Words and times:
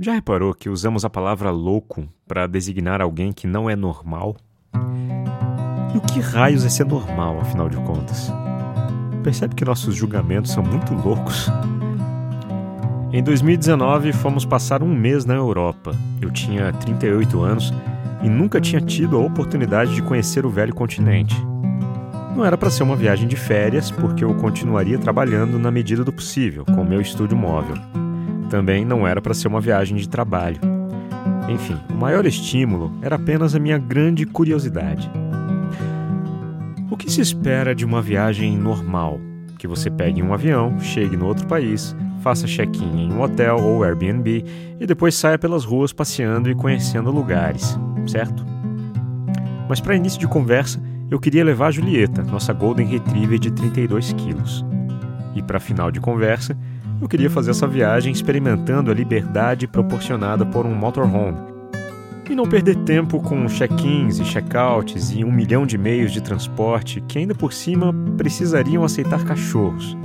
Já 0.00 0.14
reparou 0.14 0.54
que 0.54 0.70
usamos 0.70 1.04
a 1.04 1.10
palavra 1.10 1.50
louco 1.50 2.08
para 2.26 2.46
designar 2.46 3.02
alguém 3.02 3.30
que 3.30 3.46
não 3.46 3.68
é 3.68 3.76
normal? 3.76 4.36
E 5.94 5.98
o 5.98 6.00
que 6.00 6.18
raios 6.18 6.64
é 6.64 6.70
ser 6.70 6.86
normal, 6.86 7.38
afinal 7.40 7.68
de 7.68 7.76
contas? 7.76 8.32
Percebe 9.22 9.54
que 9.54 9.66
nossos 9.66 9.94
julgamentos 9.94 10.50
são 10.50 10.62
muito 10.62 10.94
loucos? 10.94 11.50
Em 13.12 13.22
2019, 13.22 14.14
fomos 14.14 14.46
passar 14.46 14.82
um 14.82 14.88
mês 14.88 15.26
na 15.26 15.34
Europa. 15.34 15.94
Eu 16.22 16.30
tinha 16.30 16.72
38 16.72 17.42
anos 17.42 17.70
e 18.22 18.30
nunca 18.30 18.62
tinha 18.62 18.80
tido 18.80 19.18
a 19.18 19.20
oportunidade 19.20 19.94
de 19.94 20.00
conhecer 20.00 20.46
o 20.46 20.50
velho 20.50 20.74
continente. 20.74 21.36
Não 22.34 22.46
era 22.46 22.56
para 22.56 22.70
ser 22.70 22.82
uma 22.82 22.96
viagem 22.96 23.28
de 23.28 23.36
férias, 23.36 23.90
porque 23.90 24.24
eu 24.24 24.34
continuaria 24.36 24.98
trabalhando 24.98 25.58
na 25.58 25.70
medida 25.70 26.02
do 26.02 26.12
possível 26.14 26.64
com 26.64 26.82
meu 26.82 27.02
estúdio 27.02 27.36
móvel. 27.36 27.76
Também 28.52 28.84
não 28.84 29.08
era 29.08 29.18
para 29.22 29.32
ser 29.32 29.48
uma 29.48 29.62
viagem 29.62 29.96
de 29.96 30.06
trabalho. 30.06 30.60
Enfim, 31.48 31.74
o 31.88 31.94
maior 31.94 32.26
estímulo 32.26 32.92
era 33.00 33.16
apenas 33.16 33.54
a 33.54 33.58
minha 33.58 33.78
grande 33.78 34.26
curiosidade. 34.26 35.10
O 36.90 36.96
que 36.98 37.10
se 37.10 37.22
espera 37.22 37.74
de 37.74 37.82
uma 37.82 38.02
viagem 38.02 38.54
normal? 38.54 39.18
Que 39.58 39.66
você 39.66 39.90
pegue 39.90 40.22
um 40.22 40.34
avião, 40.34 40.78
chegue 40.80 41.16
no 41.16 41.28
outro 41.28 41.46
país, 41.46 41.96
faça 42.20 42.46
check-in 42.46 43.04
em 43.04 43.10
um 43.10 43.22
hotel 43.22 43.56
ou 43.56 43.82
Airbnb 43.82 44.44
e 44.78 44.86
depois 44.86 45.14
saia 45.14 45.38
pelas 45.38 45.64
ruas 45.64 45.90
passeando 45.90 46.50
e 46.50 46.54
conhecendo 46.54 47.10
lugares, 47.10 47.74
certo? 48.06 48.44
Mas 49.66 49.80
para 49.80 49.96
início 49.96 50.20
de 50.20 50.28
conversa, 50.28 50.78
eu 51.10 51.18
queria 51.18 51.42
levar 51.42 51.68
a 51.68 51.70
Julieta, 51.70 52.22
nossa 52.22 52.52
Golden 52.52 52.86
Retriever 52.86 53.38
de 53.38 53.50
32 53.50 54.12
quilos. 54.12 54.62
E 55.34 55.40
para 55.40 55.58
final 55.58 55.90
de 55.90 56.00
conversa, 56.00 56.54
eu 57.02 57.08
queria 57.08 57.28
fazer 57.28 57.50
essa 57.50 57.66
viagem 57.66 58.12
experimentando 58.12 58.88
a 58.88 58.94
liberdade 58.94 59.66
proporcionada 59.66 60.46
por 60.46 60.64
um 60.64 60.74
motorhome 60.74 61.36
e 62.30 62.34
não 62.34 62.48
perder 62.48 62.76
tempo 62.76 63.20
com 63.20 63.46
check-ins 63.46 64.20
e 64.20 64.24
check-outs 64.24 65.10
e 65.10 65.24
um 65.24 65.32
milhão 65.32 65.66
de 65.66 65.76
meios 65.76 66.12
de 66.12 66.20
transporte 66.20 67.00
que 67.02 67.18
ainda 67.18 67.34
por 67.34 67.52
cima 67.52 67.92
precisariam 68.16 68.84
aceitar 68.84 69.24
cachorros. 69.24 69.96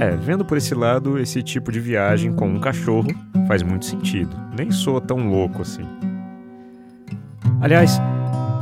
É, 0.00 0.16
vendo 0.16 0.44
por 0.44 0.56
esse 0.56 0.74
lado, 0.74 1.18
esse 1.18 1.42
tipo 1.42 1.72
de 1.72 1.80
viagem 1.80 2.32
com 2.32 2.48
um 2.48 2.60
cachorro 2.60 3.08
faz 3.48 3.62
muito 3.62 3.84
sentido. 3.84 4.36
Nem 4.56 4.70
sou 4.70 5.00
tão 5.00 5.28
louco 5.28 5.62
assim. 5.62 5.84
Aliás, 7.60 8.00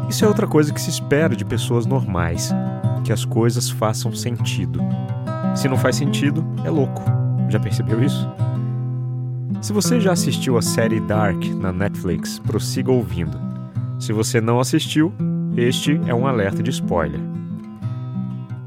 isso 0.08 0.24
é 0.24 0.28
outra 0.28 0.46
coisa 0.46 0.72
que 0.72 0.80
se 0.80 0.88
espera 0.88 1.36
de 1.36 1.44
pessoas 1.44 1.84
normais: 1.84 2.50
que 3.04 3.12
as 3.12 3.26
coisas 3.26 3.68
façam 3.68 4.12
sentido. 4.12 4.80
Se 5.54 5.68
não 5.68 5.76
faz 5.76 5.96
sentido, 5.96 6.44
é 6.64 6.70
louco. 6.70 7.25
Já 7.48 7.60
percebeu 7.60 8.02
isso? 8.02 8.28
Se 9.62 9.72
você 9.72 10.00
já 10.00 10.12
assistiu 10.12 10.56
a 10.58 10.62
série 10.62 11.00
Dark 11.00 11.42
na 11.60 11.72
Netflix, 11.72 12.38
prossiga 12.38 12.92
ouvindo. 12.92 13.38
Se 13.98 14.12
você 14.12 14.40
não 14.40 14.60
assistiu, 14.60 15.12
este 15.56 16.00
é 16.06 16.14
um 16.14 16.26
alerta 16.26 16.62
de 16.62 16.70
spoiler. 16.70 17.20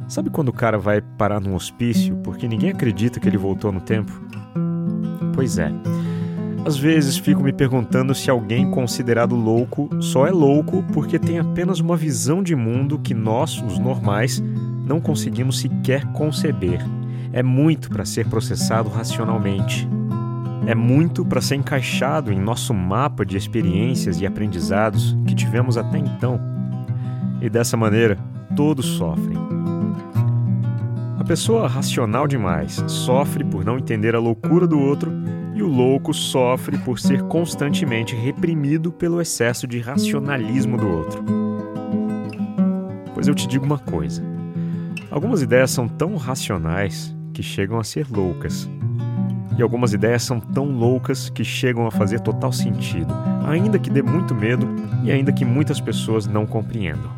Sabe 0.07 0.29
quando 0.29 0.49
o 0.49 0.53
cara 0.53 0.77
vai 0.77 1.01
parar 1.01 1.39
num 1.39 1.53
hospício 1.53 2.15
porque 2.17 2.47
ninguém 2.47 2.71
acredita 2.71 3.19
que 3.19 3.27
ele 3.27 3.37
voltou 3.37 3.71
no 3.71 3.79
tempo? 3.79 4.11
Pois 5.35 5.59
é. 5.59 5.71
Às 6.65 6.77
vezes 6.77 7.17
fico 7.17 7.43
me 7.43 7.53
perguntando 7.53 8.13
se 8.13 8.29
alguém 8.29 8.69
considerado 8.69 9.35
louco 9.35 9.89
só 10.01 10.27
é 10.27 10.31
louco 10.31 10.83
porque 10.91 11.17
tem 11.17 11.39
apenas 11.39 11.79
uma 11.79 11.95
visão 11.95 12.43
de 12.43 12.55
mundo 12.55 12.99
que 12.99 13.13
nós, 13.13 13.61
os 13.61 13.77
normais, 13.77 14.43
não 14.85 14.99
conseguimos 14.99 15.59
sequer 15.59 16.05
conceber. 16.13 16.83
É 17.31 17.43
muito 17.43 17.89
para 17.89 18.05
ser 18.05 18.27
processado 18.27 18.89
racionalmente. 18.89 19.87
É 20.65 20.75
muito 20.75 21.23
para 21.25 21.41
ser 21.41 21.55
encaixado 21.55 22.31
em 22.31 22.39
nosso 22.39 22.73
mapa 22.73 23.25
de 23.25 23.37
experiências 23.37 24.19
e 24.19 24.25
aprendizados 24.25 25.15
que 25.27 25.35
tivemos 25.35 25.77
até 25.77 25.97
então. 25.97 26.39
E 27.41 27.49
dessa 27.49 27.77
maneira, 27.77 28.17
todos 28.55 28.85
sofrem. 28.85 29.37
A 31.19 31.23
pessoa 31.23 31.67
racional 31.67 32.27
demais 32.27 32.83
sofre 32.87 33.43
por 33.43 33.63
não 33.63 33.77
entender 33.77 34.15
a 34.15 34.19
loucura 34.19 34.67
do 34.67 34.79
outro, 34.79 35.11
e 35.53 35.61
o 35.61 35.67
louco 35.67 36.13
sofre 36.13 36.77
por 36.77 36.99
ser 36.99 37.21
constantemente 37.23 38.15
reprimido 38.15 38.91
pelo 38.91 39.21
excesso 39.21 39.67
de 39.67 39.79
racionalismo 39.79 40.77
do 40.77 40.87
outro. 40.87 41.23
Pois 43.13 43.27
eu 43.27 43.35
te 43.35 43.47
digo 43.47 43.65
uma 43.65 43.77
coisa: 43.77 44.23
algumas 45.11 45.41
ideias 45.41 45.71
são 45.71 45.87
tão 45.87 46.15
racionais 46.15 47.13
que 47.33 47.43
chegam 47.43 47.79
a 47.79 47.83
ser 47.83 48.07
loucas. 48.09 48.69
E 49.57 49.61
algumas 49.61 49.93
ideias 49.93 50.23
são 50.23 50.39
tão 50.39 50.65
loucas 50.65 51.29
que 51.29 51.43
chegam 51.43 51.85
a 51.85 51.91
fazer 51.91 52.19
total 52.21 52.51
sentido, 52.51 53.13
ainda 53.45 53.77
que 53.77 53.89
dê 53.89 54.01
muito 54.01 54.33
medo 54.33 54.67
e 55.03 55.11
ainda 55.11 55.31
que 55.31 55.43
muitas 55.43 55.81
pessoas 55.81 56.25
não 56.25 56.45
compreendam. 56.45 57.11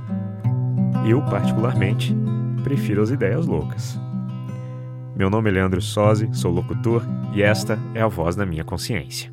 Eu, 1.05 1.21
particularmente, 1.23 2.15
prefiro 2.63 3.01
as 3.01 3.09
ideias 3.09 3.45
loucas. 3.45 3.99
Meu 5.15 5.29
nome 5.29 5.49
é 5.49 5.53
Leandro 5.53 5.81
Sozzi, 5.81 6.29
sou 6.33 6.51
locutor 6.51 7.03
e 7.33 7.41
esta 7.41 7.77
é 7.93 8.01
a 8.01 8.07
voz 8.07 8.35
da 8.35 8.45
minha 8.45 8.63
consciência. 8.63 9.30